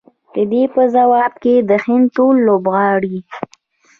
د 0.33 0.35
دې 0.51 0.63
په 0.73 0.81
ځواب 0.93 1.31
کې 1.43 1.55
د 1.69 1.71
هند 1.85 2.05
ټول 2.15 2.35
لوبغاړي 2.47 3.17